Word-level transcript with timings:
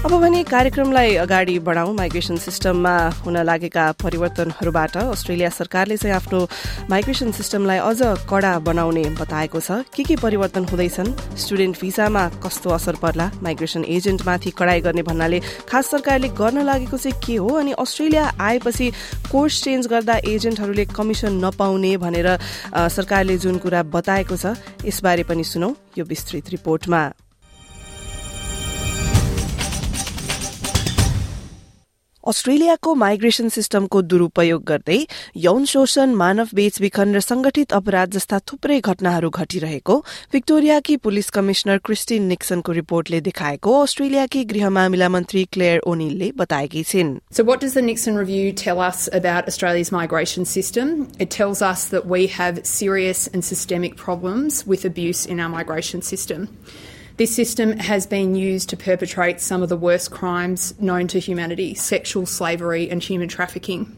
अब 0.00 0.12
भने 0.20 0.42
कार्यक्रमलाई 0.42 1.14
अगाडि 1.20 1.58
बढाउँ। 1.60 1.92
माइग्रेसन 1.94 2.36
सिस्टममा 2.40 2.92
हुन 3.20 3.36
लागेका 3.44 3.84
परिवर्तनहरूबाट 4.02 4.96
अस्ट्रेलिया 4.96 5.48
सरकारले 5.50 5.96
चाहिँ 5.96 6.14
आफ्नो 6.16 6.40
माइग्रेसन 6.90 7.30
सिस्टमलाई 7.30 7.78
अझ 7.78 8.24
कडा 8.24 8.52
बनाउने 8.64 9.04
बताएको 9.20 9.60
छ। 9.60 9.84
के 9.92 10.02
के 10.02 10.16
परिवर्तन 10.16 10.64
हुँदैछन्? 10.72 11.36
स्टुडेन्ट 11.36 11.80
भिसामा 11.80 12.24
कस्तो 12.40 12.70
असर 12.70 12.96
पर्ला? 12.96 13.30
माइग्रेसन 13.44 13.84
एजेन्टमाथि 13.84 14.50
कडाई 14.56 14.80
गर्ने 14.80 15.02
भन्नाले 15.04 15.40
खास 15.68 15.90
सरकारले 15.92 16.28
गर्न 16.32 16.64
लागेको 16.64 16.96
चाहिँ 16.96 17.20
के 17.20 17.36
हो? 17.36 17.48
अनि 17.60 17.72
अस्ट्रेलिया 17.76 18.24
आएपछि 18.40 18.90
कोर्स 19.30 19.62
चेन्ज 19.62 19.86
गर्दा 19.86 20.16
एजेन्टहरूले 20.26 20.84
कमिसन 20.96 21.44
नपाउने 21.44 21.96
भनेर 22.00 22.36
सरकारले 22.72 23.38
जुन 23.38 23.58
कुरा 23.60 23.82
बताएको 23.92 24.36
छ 24.36 24.56
यसबारे 24.80 25.22
पनि 25.28 25.44
सुनौ 25.44 25.74
यो 25.98 26.04
विस्तृत 26.04 26.56
रिपोर्टमा। 26.56 27.29
अस्ट्रेलियाको 32.29 32.93
माइग्रेसन 32.95 33.49
सिस्टमको 33.53 34.01
दुरूपयोग 34.11 34.63
गर्दै 34.69 34.97
यौन 35.41 35.65
शोषण 35.71 36.13
मानव 36.21 36.53
बेचबिखन 36.59 37.11
र 37.15 37.19
संगठित 37.25 37.73
अपराध 37.79 38.17
जस्ता 38.17 38.39
थुप्रै 38.51 38.77
घटनाहरू 38.91 39.29
घटिरहेको 39.41 39.97
विक्टोरियाकी 40.33 40.95
पुलिस 41.05 41.29
कमिश्नर 41.35 41.77
क्रिस्टिन 41.89 42.25
निक्सनको 42.31 42.71
रिपोर्टले 42.77 43.19
देखाएको 43.27 43.75
अस्ट्रेलियाकी 43.81 44.43
गृह 44.53 44.69
मामिला 44.79 45.09
मन्त्री 45.17 45.43
क्लेयर 45.57 45.85
ओनिलले 45.93 46.31
बताएकी 46.41 46.83
छिन् 46.93 47.13
So 47.31 47.47
what 47.51 47.61
does 47.65 47.77
the 47.77 47.85
Nixon 47.91 48.19
review 48.21 48.49
tell 48.63 48.83
us 48.87 49.05
about 49.21 49.53
Australia's 49.53 49.93
migration 49.99 50.49
system? 50.55 50.97
It 51.19 51.31
tells 51.37 51.63
us 51.69 51.85
that 51.93 52.09
we 52.15 52.25
have 52.39 52.65
serious 52.65 53.23
and 53.27 53.49
systemic 53.53 54.01
problems 54.03 54.59
with 54.73 54.89
abuse 54.91 55.25
in 55.27 55.45
our 55.47 55.53
migration 55.59 56.05
system. 56.11 56.49
This 57.20 57.36
system 57.36 57.76
has 57.76 58.06
been 58.06 58.34
used 58.34 58.70
to 58.70 58.78
perpetrate 58.78 59.42
some 59.42 59.62
of 59.62 59.68
the 59.68 59.76
worst 59.76 60.10
crimes 60.10 60.72
known 60.80 61.06
to 61.08 61.20
humanity 61.20 61.74
sexual 61.74 62.24
slavery 62.24 62.88
and 62.88 63.02
human 63.02 63.28
trafficking. 63.28 63.94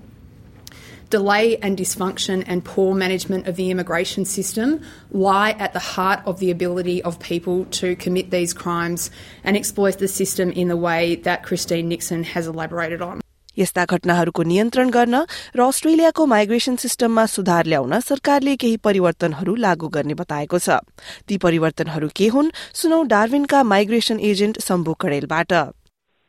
Delay 1.08 1.56
and 1.58 1.78
dysfunction 1.78 2.42
and 2.48 2.64
poor 2.64 2.96
management 2.96 3.46
of 3.46 3.54
the 3.54 3.70
immigration 3.70 4.24
system 4.24 4.82
lie 5.12 5.52
at 5.52 5.72
the 5.72 5.78
heart 5.78 6.18
of 6.26 6.40
the 6.40 6.50
ability 6.50 7.00
of 7.04 7.20
people 7.20 7.64
to 7.66 7.94
commit 7.94 8.32
these 8.32 8.52
crimes 8.52 9.08
and 9.44 9.56
exploit 9.56 10.00
the 10.00 10.08
system 10.08 10.50
in 10.50 10.66
the 10.66 10.76
way 10.76 11.14
that 11.14 11.44
Christine 11.44 11.88
Nixon 11.88 12.24
has 12.24 12.48
elaborated 12.48 13.00
on. 13.00 13.21
यस्ता 13.58 13.84
घटनाहरूको 13.84 14.42
नियन्त्रण 14.42 14.90
गर्न 14.90 15.14
र 15.56 15.60
अस्ट्रेलियाको 15.62 16.26
migration 16.26 16.76
सिस्टममा 16.76 17.24
सुधार 17.26 17.64
ल्याउन 17.66 17.98
सरकारले 18.00 18.56
केही 18.56 18.76
परिवर्तनहरू 18.84 19.54
लागू 19.56 19.88
गर्ने 19.88 20.14
बताएको 20.14 20.58
छ। 20.58 20.80
ती 21.28 21.36
परिवर्तनहरू 21.38 22.08
के 22.16 22.26
हुन् 22.28 22.54
सुनौ 22.80 23.02
डार्विनका 23.08 23.62
माइग्रेसन 23.64 24.20
एजेन्ट 24.20 24.60
शम्भु 24.60 24.92
कडेलबाट। 25.00 25.52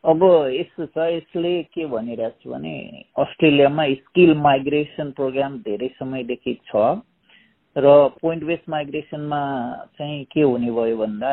अब 0.03 0.21
यस्तो 0.51 0.85
छ 0.85 1.07
यसले 1.15 1.51
के 1.71 1.85
भनिरहेको 1.87 2.43
छु 2.43 2.49
भने 2.51 2.75
अस्ट्रेलियामा 3.17 3.83
स्किल 3.95 4.33
माइग्रेसन 4.37 5.11
प्रोग्राम 5.15 5.57
धेरै 5.63 5.87
समयदेखि 5.99 6.53
छ 6.67 6.75
र 7.75 7.85
पोइन्ट 8.21 8.43
बेस 8.43 8.59
माइग्रेसनमा 8.69 9.41
चाहिँ 9.97 10.23
के 10.33 10.41
हुने 10.41 10.71
भयो 10.71 10.97
भन्दा 10.97 11.31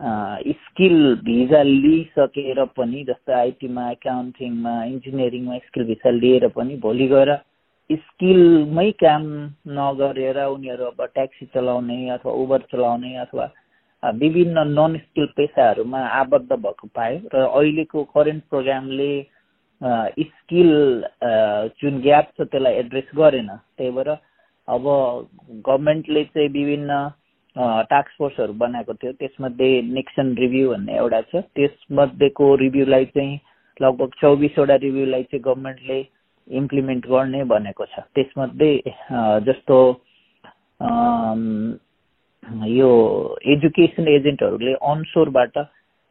स्किल 0.00 0.96
भिजा 1.24 1.62
लिइसकेर 1.62 2.64
पनि 2.76 3.04
जस्तै 3.08 3.32
आइटीमा 3.34 3.90
एकाउन्टिङमा 3.90 4.72
इन्जिनियरिङमा 4.84 5.58
स्किल 5.58 5.84
भिसा 5.86 6.10
लिएर 6.10 6.48
पनि 6.56 6.76
भोलि 6.82 7.06
गएर 7.08 7.32
स्किलमै 7.90 8.90
काम 9.04 9.24
नगरेर 9.78 10.42
उनीहरू 10.46 10.84
अब 10.84 11.04
ट्याक्सी 11.14 11.46
चलाउने 11.54 11.98
अथवा 12.10 12.32
उबर 12.42 12.60
चलाउने 12.72 13.16
अथवा 13.18 13.48
विभिन्न 14.02 14.66
नन 14.68 14.96
स्किल 14.98 15.26
पेसाहरूमा 15.36 16.00
आबद्ध 16.20 16.52
भएको 16.52 16.86
पायो 16.94 17.18
र 17.34 17.46
अहिलेको 17.46 18.04
करेन्ट 18.14 18.42
प्रोग्रामले 18.50 19.12
स्किल 20.20 20.72
जुन 21.80 22.00
ग्याप 22.02 22.32
छ 22.36 22.40
त्यसलाई 22.42 22.74
एड्रेस 22.74 23.08
गरेन। 23.16 23.48
त्यही 23.76 23.90
भएर 23.90 24.08
अब 24.68 24.84
गभर्मेन्टले 25.66 26.24
चाहिँ 26.24 26.48
विभिन्न 26.50 26.98
टास्क 27.56 28.10
फोर्सहरू 28.18 28.52
बनाएको 28.52 28.92
थियो। 28.94 29.12
त्यसमध्ये 29.20 29.80
नेक्सन 29.82 30.34
रिभ्यू 30.38 30.70
भन्ने 30.70 30.96
एउटा 30.96 31.20
छ। 31.20 31.42
त्यसमध्येको 31.56 32.56
रिभ्यूलाई 32.58 33.04
चाहिँ 33.14 33.38
लगभग 33.80 34.10
चौबिसवटा 34.20 34.74
रिभ्यूलाई 34.82 35.22
चाहिँ 35.22 35.42
गभर्मेन्टले 35.44 35.98
इम्प्लिमेन्ट 36.48 37.06
गर्ने 37.06 37.42
भनेको 37.44 37.84
छ। 37.84 38.00
त्यसमध्ये 38.14 38.72
जस्तो 39.46 39.78
यो 42.76 42.90
एजुकेसन 43.52 44.08
एजेन्टहरूले 44.08 44.72
अनसोरबाट 44.92 45.58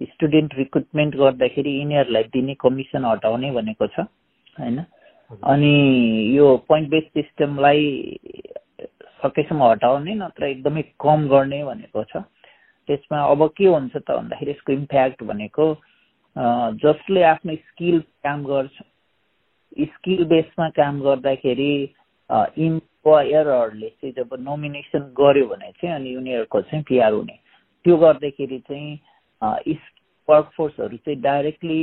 स्टुडेन्ट 0.02 0.56
रिक्रुटमेन्ट 0.58 1.16
गर्दाखेरि 1.16 1.72
यिनीहरूलाई 1.80 2.24
दिने 2.34 2.54
कमिसन 2.60 3.06
हटाउने 3.06 3.52
भनेको 3.52 3.88
छ 3.88 4.00
होइन? 4.60 4.80
अनि 5.32 5.76
यो 6.38 6.48
पोइन्ट 6.68 6.90
बेस 6.90 7.04
सिस्टमलाई 7.14 8.35
सकेसम्म 9.26 9.64
हटाउने 9.64 10.16
नत्र 10.16 10.46
एकदमै 10.46 10.84
कम 11.02 11.28
गर्ने 11.34 11.64
भनेको 11.66 12.04
छ। 12.04 12.24
त्यसमा 12.90 13.20
अब 13.34 13.48
के 13.58 13.66
हुन्छ 13.66 13.94
त 13.98 14.12
भन्दाखेरि 14.12 14.52
यसको 14.52 14.74
इम्प्याक्ट 14.74 15.24
भनेको 15.30 15.66
जसले 16.82 17.22
आफ्नो 17.24 17.56
स्किल 17.56 18.00
काम 18.26 18.44
गर्छ 18.46 18.84
स्किल 19.94 20.24
बेसमा 20.26 20.68
काम 20.76 21.00
गर्दाखेरि 21.02 21.72
इम्प्लोयरहरूले 22.66 23.90
चाहिँ 23.90 24.14
जब 24.18 24.36
नोमिनेसन 24.42 25.04
गर्यो 25.20 25.48
भने 25.48 25.72
चाहिँ 25.72 25.96
अनि 25.96 26.16
उनीहरूको 26.16 26.62
चाहिँ 26.62 26.84
पिआर 26.90 27.14
हुने। 27.14 27.38
त्यो 27.86 27.98
गर्दाखेरि 27.98 28.60
चाहिँ 28.70 28.90
वर्कफोर्सहरू 30.30 30.98
चाहिँ 30.98 31.20
डाइरेक्टली 31.22 31.82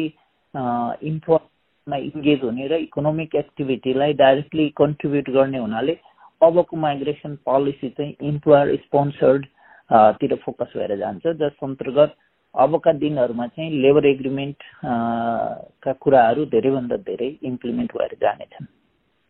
इम्प्लोयमा 1.11 1.97
इङ्गेज 1.97 2.41
हुने 2.45 2.67
र 2.69 2.79
इकोनोमिक 2.87 3.35
एक्टिभिटीलाई 3.35 4.13
डाइरेक्टली 4.23 4.69
कन्ट्रिब्युट 4.79 5.31
गर्ने 5.37 5.59
हुनाले 5.59 5.99
अबको 6.43 6.77
माइग्रेसन 6.77 7.35
पोलिसी 7.47 7.89
चाहिँ 7.89 8.15
इम्प्लोयर 8.29 8.77
स्पोन्सर्ड 8.77 9.47
तिर 10.21 10.35
फोकस 10.45 10.73
भएर 10.77 10.97
जान्छ। 10.99 11.27
जस 11.27 11.57
अन्तर्गत 11.63 12.15
अबका 12.55 12.93
दिनहरूमा 12.93 13.47
चाहिँ 13.47 13.71
लेबर 13.83 14.07
एग्रिमेन्ट 14.07 14.63
का 14.85 15.93
कुराहरू 16.03 16.45
धेरैभन्दा 16.53 16.97
धेरै 17.09 17.29
इम्प्लिमेन्ट 17.43 17.93
भएर 17.97 18.17
जानेछन्। 18.23 18.67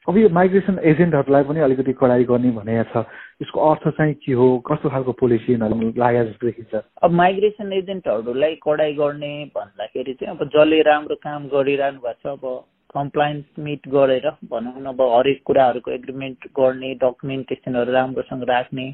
अब 0.08 0.16
यो 0.18 0.28
माइग्रेसन 0.34 0.78
एजेन्टहरूलाई 0.82 1.42
पनि 1.46 1.60
अलिकति 1.62 1.92
कडाई 1.94 2.24
गर्ने 2.26 2.50
भनेको 2.50 2.84
छ। 2.90 3.06
यसको 3.42 3.58
अर्थ 3.70 3.88
चाहिँ 3.88 4.14
के 4.18 4.32
हो? 4.32 4.46
कस्तो 4.66 4.88
खालको 4.90 5.12
पोलिसी 5.14 5.54
लाग्यो 5.54 6.24
जस्तो 6.24 6.46
देखिन्छ 6.46 6.74
अब 7.02 7.10
माइग्रेसन 7.22 7.72
एजेन्टहरूलाई 7.72 8.54
कडाई 8.66 8.92
गर्ने 8.98 9.32
भन्दाखेरि 9.54 10.14
चाहिँ 10.14 10.36
अब 10.36 10.42
जसले 10.48 10.82
राम्रो 10.82 11.16
काम 11.22 11.46
गरिरहनु 11.54 12.00
भएको 12.02 12.18
छ 12.18 12.34
अब 12.34 12.42
कम्प्लायन्स 12.94 13.44
मिट 13.58 13.88
गरेर 13.88 14.28
भनौँ 14.44 14.80
न 14.80 14.86
अब 14.86 15.00
हरेक 15.10 15.42
कुराहरूको 15.44 15.90
एग्रिमेन्ट 15.90 16.46
गर्ने 16.56 16.94
डकुमेन्टेसनहरू 16.94 17.92
राम्रोसँग 17.92 18.42
राख्ने 18.48 18.86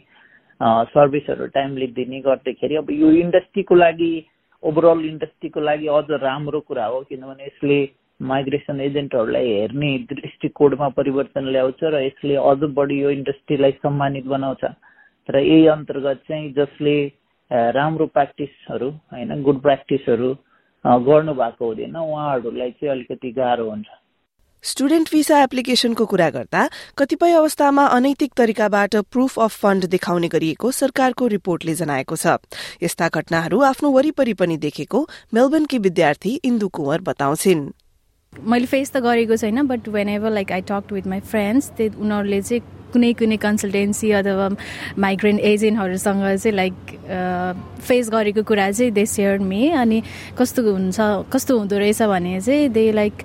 सर्भिसहरू 0.91 1.47
टाइमली 1.54 1.86
दिने 1.94 2.20
गर्दाखेरि 2.20 2.76
अब 2.76 2.91
यो 2.91 3.10
इन्डस्ट्रीको 3.19 3.75
लागि 3.75 4.12
ओभरअल 4.62 5.04
इन्डस्ट्रीको 5.04 5.60
लागि 5.60 5.86
अझ 5.88 6.04
राम्रो 6.22 6.60
कुरा 6.60 6.84
हो 6.86 7.00
किनभने 7.03 7.44
यसले 7.44 7.78
माइग्रेसन 8.20 8.81
एजेन्टहरूलाई 8.81 9.50
हेर्ने 9.50 9.91
दृष्टिकोणमा 10.10 10.88
परिवर्तन 10.97 11.44
ल्याउँछ 11.48 11.84
र 11.84 12.03
यसले 12.03 12.36
अझ 12.42 12.59
बढी 12.75 13.00
यो 13.00 13.10
इन्डस्ट्रीलाई 13.10 13.72
सम्मानित 13.82 14.26
बनाउँछ। 14.26 14.65
र 15.28 15.38
यही 15.38 15.66
अन्तर्गत 15.69 16.22
चाहिँ 16.28 16.53
जसले 16.53 16.97
राम्रो 17.50 18.06
प्र्याक्टिसहरू 18.06 18.91
होइन 19.12 19.42
गुड 19.42 19.60
प्र्याक्टिसहरू 19.62 20.34
गर्नु 20.88 21.32
भएको 21.34 21.65
हुँदैन। 21.66 21.97
उहाँहरूलाई 21.97 22.71
चाहिँ 22.71 22.91
अलिकति 22.91 23.31
गाह्रो 23.31 23.71
हुन्छ। 23.71 23.87
स्टुडेन्ट 24.65 25.10
भिसा 25.12 25.43
एप्लिकेसनको 25.43 26.04
कुरा 26.06 26.28
गर्दा 26.31 26.69
कतिपय 26.98 27.33
अवस्थामा 27.33 27.84
अनैतिक 27.86 28.33
तरिकाबाट 28.36 28.97
प्रुफ 29.13 29.39
अफ 29.39 29.53
फण्ड 29.63 29.86
देखाउने 29.86 30.28
गरिएको 30.28 30.71
सरकारको 30.71 31.27
रिपोर्टले 31.27 31.74
जनाएको 31.74 32.16
छ। 32.16 32.39
यस्ता 32.83 33.09
घटनाहरू 33.09 33.60
आफ्नो 33.63 33.91
वरिपरि 33.91 34.34
पनि 34.34 34.57
देखेको 34.57 35.09
मेलबर्नकी 35.34 35.78
विद्यार्थी 35.78 36.41
इन्दु 36.45 36.68
कुँवर 36.68 37.01
बताउँछिन्। 37.01 37.63
मैले 38.33 38.66
फेस 38.66 38.91
त 38.92 38.97
गरेको 38.98 39.36
छैन 39.36 39.66
but 39.66 39.89
whenever 40.09 40.30
like 40.30 40.53
I 40.53 40.63
talk 40.68 40.92
with 40.92 41.07
my 41.07 41.21
friends 41.21 41.71
उनीहरूले 41.80 42.42
चाहिँ 42.42 42.63
कुनै 42.93 43.13
कुनै 43.15 43.37
कन्सल्टेन्सी 43.39 44.11
अथवा 44.13 44.49
माइग्रेन्ट 44.99 45.41
एजेन्टहरूसँग 45.43 46.23
चाहिँ 46.27 46.55
लाइक 46.55 46.75
फेस 47.81 48.11
गरेको 48.11 48.43
कुरा 48.43 48.71
चाहिँ 48.71 48.91
दे 48.93 49.05
सेयर 49.07 49.39
मे 49.41 49.69
अनि 49.73 50.03
कस्तो 50.39 50.63
हुन्छ 50.65 50.99
कस्तो 51.33 51.59
हुँदो 51.59 51.79
रहेछ 51.79 52.03
भने 52.05 52.41
चाहिँ 52.41 52.69
they 52.69 52.91
like 52.93 53.23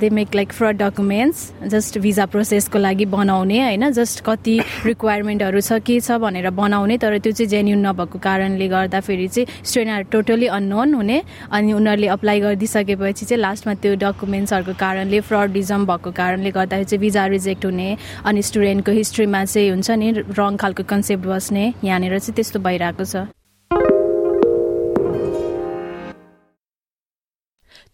they 0.00 0.10
make 0.10 0.34
like 0.34 0.52
fraud 0.52 0.76
documents 0.78 1.68
just 1.68 1.98
visa 1.98 2.26
प्रोसेसको 2.26 2.78
लागि 2.78 3.04
बनाउने 3.08 3.58
होइन 3.60 3.90
जस्ट 3.92 4.22
कति 4.26 4.58
रिक्वायरमेन्टहरू 4.86 5.60
छ 5.60 5.80
के 5.82 5.98
छ 6.00 6.18
भनेर 6.18 6.50
बनाउने 6.52 6.98
तर 6.98 7.18
त्यो 7.18 7.32
चाहिँ 7.32 7.48
जेन्युन 7.48 7.86
नभएको 7.86 8.18
कारणले 8.18 8.68
गर्दाखेरि 8.68 9.28
चाहिँ 9.28 9.46
स्टुडेन्टहरू 9.62 10.08
टोटली 10.12 10.46
अननोन 10.48 10.94
हुने 10.94 11.22
अनि 11.50 11.72
उनीहरूले 11.72 12.08
अप्लाई 12.08 12.40
गरिदिइसकेपछि 12.40 13.24
चाहिँ 13.24 13.40
लास्टमा 13.40 13.74
त्यो 13.82 13.94
डकुमेन्ट्सहरूको 13.98 14.74
कारणले 14.78 15.20
फ्रडिजम 15.28 15.86
भएको 15.86 16.10
कारणले 16.12 16.50
गर्दाखेरि 16.50 16.84
चाहिँ 16.86 17.00
भिजा 17.00 17.26
रिजेक्ट 17.28 17.64
हुने 17.64 17.88
अनि 18.24 18.42
स्टुडेन्टको 18.42 18.92
हिस्ट्रीमा 18.98 19.44
चाहिँ 19.44 19.70
हुन्छ 19.70 19.90
नि 20.02 20.12
रङ 20.38 20.56
खालको 20.58 20.82
कन्सेप्ट 20.92 21.24
बस्ने 21.26 21.64
यहाँनिर 21.84 22.18
चाहिँ 22.18 22.34
त्यस्तो 22.36 22.58
भइरहेको 22.60 23.04
छ। 23.04 23.26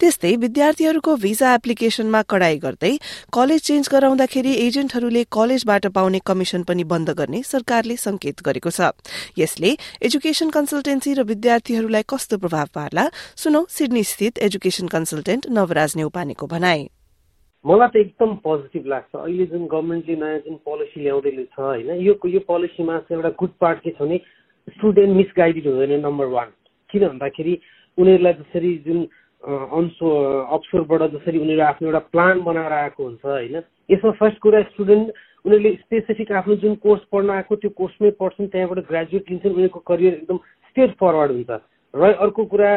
त्यस्तै 0.00 0.30
विद्यार्थीहरूको 0.36 1.12
भिजा 1.16 1.48
एप्लिकेशनमा 1.54 2.20
कडाई 2.30 2.56
गर्दै 2.58 2.90
कलेज 3.32 3.60
चेन्ज 3.62 3.88
गराउँदाखेरि 3.92 4.52
एजेन्टहरूले 4.66 5.22
कलेजबाट 5.30 5.86
पाउने 5.94 6.20
कमिशन 6.26 6.62
पनि 6.68 6.84
बन्द 6.84 7.10
गर्ने 7.20 7.42
सरकारले 7.46 7.96
संकेत 7.96 8.42
गरेको 8.42 8.70
छ। 8.74 8.90
यसले 9.38 9.70
एजुकेशन 10.02 10.50
कन्सल्टेन्सी 10.50 11.14
र 11.14 11.22
विद्यार्थीहरूलाई 11.30 12.04
कस्तो 12.10 12.38
प्रभाव 12.42 12.66
पार्ला? 12.74 13.04
सुनौ 13.38 13.64
सिडनी 13.70 14.04
स्थित 14.04 14.38
एजुकेशन 14.50 14.86
कन्सल्टेन्ट 14.90 15.48
नवराज 15.54 15.96
नेउपानेको 15.96 16.46
भनाई। 16.46 16.82
मलाई 17.64 17.88
त 17.88 17.96
एकदम 17.96 18.34
पोजिटिभ 18.44 18.86
लाग्छ। 18.86 19.16
अहिले 19.16 19.46
जुन 19.46 19.66
गभर्मेन्टले 19.66 20.16
नयाँ 20.16 20.38
जुन 20.44 20.56
पोलिसी 20.64 21.00
ल्याउँदैछ 21.00 21.58
होइन 21.58 21.90
यो 21.96 22.14
यो 22.28 22.40
पोलिसीमा 22.44 22.98
चाहिँ 23.00 23.16
एउटा 23.16 23.30
गुड 23.40 23.52
पार्ट 23.60 23.78
के 23.80 23.90
छ 23.90 24.00
भने 24.00 24.18
स्टुडेन्ट 24.68 25.16
मिसगाइडेड 25.16 25.66
हुँदैन 25.66 26.00
नम्बर 26.00 26.26
वान 26.36 26.48
किन 26.90 27.08
भन्दाखेरि 27.08 27.54
उनीहरूलाई 27.98 28.32
जसरी 28.32 28.72
जुन 28.86 28.98
अनसो 29.42 30.08
अप्सोरबाट 30.56 31.02
जसरी 31.12 31.38
उनीहरू 31.38 31.62
आफ्नो 31.62 31.88
एउटा 31.88 32.02
प्लान 32.12 32.40
बनाएर 32.44 32.72
आएको 32.72 33.04
हुन्छ 33.04 33.24
होइन 33.24 33.56
यसमा 33.90 34.10
फर्स्ट 34.20 34.38
कुरा 34.40 34.62
स्टुडेन्ट 34.72 35.12
उनीहरूले 35.44 35.74
स्पेसिफिक 35.76 36.32
आफ्नो 36.32 36.54
जुन 36.62 36.74
कोर्स 36.84 37.02
पढ्न 37.12 37.30
आएको 37.30 37.56
त्यो 37.56 37.70
कोर्समै 37.80 38.10
पढ्छन् 38.20 38.48
त्यहाँबाट 38.48 38.86
ग्रेजुएट 38.88 39.30
लिन्छन् 39.30 39.52
उनीहरूको 39.52 39.80
करियर 39.88 40.12
एकदम 40.14 40.36
स्ट्रेट 40.68 40.96
फरवर्ड 41.00 41.32
हुन्छ। 41.32 41.50
र 41.94 42.12
अर्को 42.16 42.44
कुरा 42.44 42.70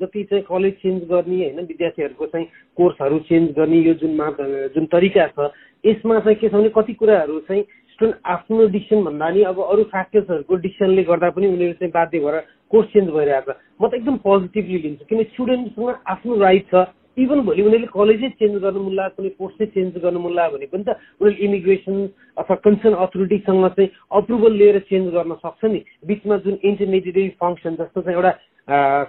जति 0.00 0.22
चाहिँ 0.24 0.44
कलेज 0.44 0.72
चेन्ज 0.74 1.02
गर्ने 1.10 1.36
होइन 1.36 1.66
विद्यार्थीहरूको 1.66 2.26
चाहिँ 2.26 2.46
कोर्सहरू 2.76 3.18
चेन्ज 3.28 3.50
गर्ने 3.56 3.78
यो 3.78 3.94
जुन 3.94 4.14
मा 4.14 4.28
जुन 4.74 4.86
तरिका 4.86 5.26
छ 5.28 5.50
यसमा 5.84 6.18
चाहिँ 6.20 6.36
के 6.36 6.48
छ 6.48 6.52
भने 6.52 6.68
कति 6.68 6.92
कुराहरू 6.92 7.38
चाहिँ 7.48 7.62
स्टुडेन्ट 7.92 8.16
आफ्नो 8.26 8.66
डिसिसन 8.68 9.04
भन्दा 9.04 9.28
नि 9.30 9.42
अब 9.42 9.60
अरू 9.62 9.82
फ्याक्टर्सहरूको 9.84 10.56
डिसिसनले 10.56 11.02
गर्दा 11.02 11.30
पनि 11.30 11.46
उनीहरू 11.46 11.72
चाहिँ 11.72 11.92
बाध्य 11.92 12.18
भएर 12.20 12.36
कोर्स 12.70 12.86
चेन्ज 12.92 13.08
भइरहेको 13.08 13.52
छ। 13.52 13.56
म 13.80 13.88
त 13.88 13.94
एकदम 13.94 14.16
पोजिटिभली 14.20 14.78
लिन्छु 14.78 15.04
किन 15.08 15.22
स्टुडेन्टसँग 15.24 15.88
आफ्नो 16.06 16.36
राइट 16.36 16.66
छ। 16.68 16.84
इभन 17.18 17.40
भोलि 17.46 17.62
उनीहरूले 17.62 17.90
कलेजै 17.94 18.28
चेन्ज 18.40 18.54
गर्नु 18.62 18.90
लाग्यो 18.98 19.16
कुनै 19.16 19.30
कोर्सै 19.38 19.66
चेन्ज 19.74 19.98
गर्नु 20.02 20.28
लाग्यो 20.38 20.58
भने 20.58 20.66
पनि 20.72 20.84
त 20.84 20.90
उनीहरूले 21.20 21.44
इमिग्रेसन 21.46 21.96
अथवा 22.38 22.56
कन्सर्न 22.66 22.94
अथोरिटीसँग 23.04 23.66
चाहिँ 23.76 23.90
अप्रुभल 24.18 24.52
लिएर 24.60 24.78
चेन्ज 24.90 25.06
गर्न 25.14 25.34
सक्छ 25.44 25.64
नि। 25.64 25.80
बिचमा 26.06 26.36
जुन 26.44 26.58
इन्टरमिडिएटरी 26.62 27.28
फङ्सन 27.40 27.74
जस्तो 27.80 28.00
चाहिँ 28.02 28.16
एउटा 28.18 28.32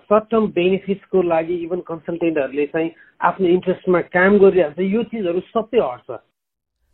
सर्ट 0.10 0.26
टर्म 0.32 0.46
बेनिफिट्सको 0.56 1.22
लागि 1.22 1.56
इभन 1.66 1.80
कन्सल्टेन्टहरूले 1.88 2.66
चाहिँ 2.74 2.90
आफ्नो 3.30 3.48
इन्ट्रेस्टमा 3.48 4.02
काम 4.16 4.38
गरिरहेको 4.40 4.82
छ। 4.82 4.92
यो 4.96 5.04
चिजहरू 5.12 5.40
सबै 5.54 5.80
हट्छ। 5.80 6.10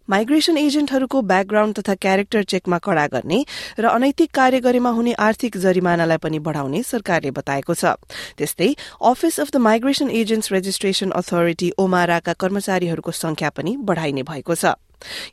माइग्रेशन 0.10 0.58
एजेन्टहरूको 0.58 1.22
ब्याकग्राउण्ड 1.24 1.76
तथा 1.78 1.94
क्यारेक्टर 1.98 2.44
चेकमा 2.46 2.78
कड़ा 2.78 3.06
गर्ने 3.08 3.40
र 3.80 3.86
अनैतिक 3.88 4.32
कार्य 4.32 4.60
गरेमा 4.62 4.90
हुने 4.90 5.14
आर्थिक 5.20 5.58
जरिमानालाई 5.58 6.18
पनि 6.22 6.40
बढ़ाउने 6.40 6.82
सरकारले 6.86 7.32
बताएको 7.34 7.74
छ। 7.74 7.98
त्यस्तै 8.38 8.70
office 9.02 9.40
of 9.40 9.50
the 9.50 9.58
migration 9.66 10.10
agents 10.14 10.52
registration 10.52 11.12
authority 11.12 11.72
ओमाराका 11.80 12.34
कर्मचारीहरूको 12.38 13.12
संख्या 13.14 13.50
पनि 13.50 13.76
बढ़ाइने 13.82 14.24
भएको 14.24 14.56
छ। 14.56 14.78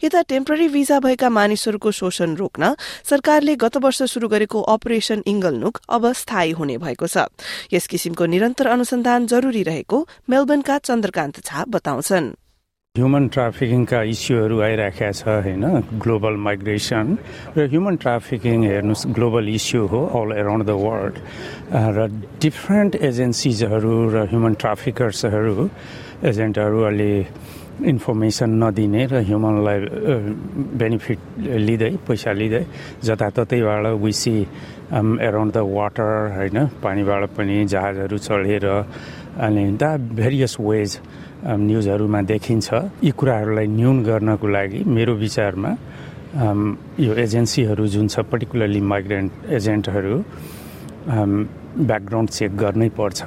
यता 0.05 0.23
टेम्पररी 0.29 0.69
भिजा 0.69 0.99
भएका 1.01 1.29
मानिसहरूको 1.29 1.91
शोषण 1.93 2.35
रोक्न 2.37 2.75
सरकारले 3.05 3.55
गत 3.57 3.77
वर्ष 3.77 4.03
शुरू 4.09 4.29
गरेको 4.29 4.61
अपरेशन 4.73 5.23
इङ्गलनुक 5.27 5.81
अब 5.89 6.13
स्थायी 6.13 6.51
हुने 6.59 6.77
भएको 6.81 7.07
छ। 7.07 7.29
यस 7.73 7.87
किसिमको 7.87 8.27
निरन्तर 8.27 8.67
अनुसन्धान 8.69 9.27
जरूरी 9.29 9.63
रहेको 9.63 10.07
मेलबर्नका 10.29 10.79
चन्द्रकान्त 10.81 11.45
झा 11.45 11.65
बताउँछन्। 11.69 12.42
ह्युमन 12.99 13.27
ट्राफिकिङका 13.33 14.01
इस्युहरू 14.05 14.57
आइराखेका 14.61 15.09
छ 15.17 15.25
होइन? 15.25 15.65
ग्लोबल 15.97 16.35
माइग्रेसन 16.45 17.07
र 17.57 17.65
ह्युमन 17.73 17.97
ट्राफिकिङ 17.97 18.59
हेर्नुहोस् 18.69 19.05
ग्लोबल 19.17 19.49
इस्यु 19.49 19.81
हो 19.89 20.01
अल 20.13 20.37
एराउन्ड 20.37 20.65
द 20.69 20.77
वर्ल्ड 20.77 21.17
र 21.97 21.99
डिफ्रेन्ट 22.45 22.93
एजेन्सिजहरू 23.01 23.97
र 24.13 24.17
ह्युमन 24.29 24.55
ट्राफिकर्सहरू 24.61 25.69
एजेन्टहरू 26.29 26.81
अलि 26.93 27.13
इन्फर्मेसन 27.81 28.51
नदिने 28.63 29.03
र 29.13 29.15
ह्युमनलाई 29.29 29.79
बेनिफिट 30.81 31.19
लिँदै 31.67 31.91
पैसा 32.07 32.33
लिँदै 32.33 32.65
जताततैबाट 33.07 33.87
विसी 34.05 34.37
एराउन्ड 35.29 35.53
द 35.53 35.59
वाटर 35.77 36.11
होइन 36.37 36.59
पानीबाट 36.85 37.23
पनि 37.37 37.57
जहाजहरू 37.73 38.17
चढेर 38.19 38.65
अनि 39.47 39.65
द 39.81 39.85
भेरियस 40.21 40.57
वेज 40.61 40.91
न्युजहरूमा 41.43 42.21
देखिन्छ। 42.23 42.69
यी 43.03 43.11
कुराहरूलाई 43.19 43.67
न्यून 43.67 43.97
गर्नको 44.05 44.47
लागि 44.47 44.81
मेरो 44.87 45.13
विचारमा 45.25 45.71
यो 47.01 47.13
एजेन्सीहरू 47.25 47.87
जुन 47.95 48.07
छ 48.09 48.15
पर्टिकुलरली 48.31 48.81
माइग्रेन्ट 48.93 49.31
एजेन्टहरू 49.59 50.17
ब्याकग्राउन्ड 51.09 52.29
चेक 52.31 52.51
गर्नै 52.57 52.89
पर्छ। 53.01 53.21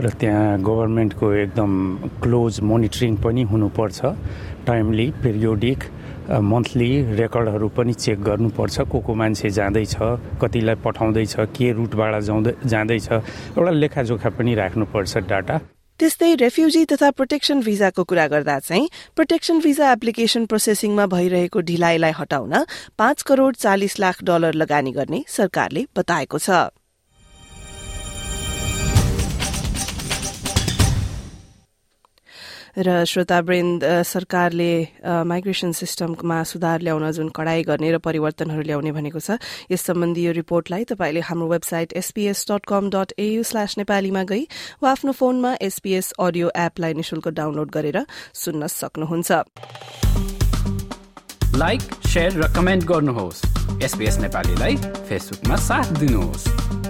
र 0.00 0.10
त्यहाँ 0.20 0.58
गभर्मेन्टको 0.60 1.32
एकदम 1.32 1.72
क्लोज 2.22 2.60
मोनिटरिङ 2.60 3.16
पनि 3.24 3.42
हुनुपर्छ। 3.50 4.00
टाइमली 4.66 5.06
पिरियोडिक 5.22 5.84
मन्थली 6.42 6.90
रेकर्डहरू 7.18 7.68
पनि 7.76 7.92
चेक 7.94 8.22
गर्नुपर्छ। 8.22 8.80
को 8.88 9.00
को 9.00 9.14
मान्छे 9.14 9.50
जाँदैछ 9.50 9.96
कतिलाई 10.42 10.74
पठाउँदैछ 10.84 11.34
के 11.52 11.72
रुटबाट 11.72 12.22
जाँदै 12.22 12.54
जाँदैछ। 12.64 13.08
एउटा 13.12 13.70
लेखाजोखा 13.70 14.30
पनि 14.38 14.54
राख्नुपर्छ 14.54 15.16
डाटा। 15.28 15.60
त्यस्तै 16.00 16.34
रेफ्युजी 16.34 16.84
तथा 16.90 17.10
प्रोटेक्सन 17.10 17.60
भिजाको 17.62 18.04
कुरा 18.04 18.26
गर्दा 18.26 18.58
चाहिँ 18.58 18.88
प्रोटेक्सन 19.16 19.58
भिजा 19.60 19.92
एप्लिकेशन 19.92 20.46
प्रोसेसिङमा 20.46 21.06
भइरहेको 21.06 21.60
ढिलाइलाई 21.60 22.12
हटाउन 22.18 22.54
पाँच 22.98 23.22
करोड़ 23.22 23.54
चालिस 23.54 23.98
लाख 24.00 24.22
डलर 24.24 24.54
लगानी 24.54 24.92
गर्ने 24.92 25.24
सरकारले 25.28 25.86
बताएको 25.96 26.38
छ। 26.38 26.50
र 32.76 33.04
श्रोतावृन्द 33.04 33.84
सरकारले 34.06 34.72
माइग्रेसन 35.04 35.72
सिस्टममा 35.72 36.42
सुधार 36.42 36.80
ल्याउन 36.80 37.10
जुन 37.12 37.28
कडाई 37.28 37.62
गर्ने 37.62 37.92
र 37.92 37.98
परिवर्तनहरू 37.98 38.62
ल्याउने 38.62 38.92
भनेको 38.92 39.20
छ 39.20 39.36
यस 39.70 39.82
सम्बन्धी 39.86 40.24
यो 40.24 40.32
रिपोर्टलाई 40.32 40.84
तपाईँले 40.88 41.20
हाम्रो 41.20 41.46
website 41.48 41.92
SBS 41.92 42.46
dot 42.50 42.64
com 42.64 42.90
dot 42.90 43.12
AU 43.18 43.42
slash 43.44 43.78
नेपालीमा 43.78 44.22
गई 44.24 44.46
वा 44.82 44.90
आफ्नो 44.90 45.12
फोनमा 45.12 45.54
एसपीएस 45.60 46.12
अडियो 46.18 46.50
एपलाई 46.56 46.94
निशुल्क 46.94 47.28
डाउनलोड 47.28 47.70
गरेर 47.70 47.98
सुन्न 48.34 48.66
सक्नुहुन्छ। 48.66 49.30
लाइक 51.60 51.80
र 52.16 52.52
कमेन्ट 52.56 52.84
गर्नुहोस्। 52.84 53.42
नेपालीलाई 54.18 54.76
फेसबुकमा 55.08 55.56
साथ 55.56 55.98
दिनुहोस्। 56.00 56.81